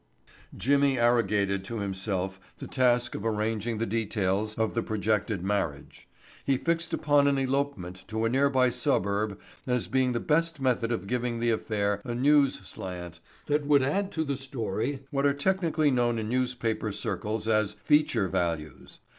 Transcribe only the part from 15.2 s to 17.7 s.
are technically known in newspaper circles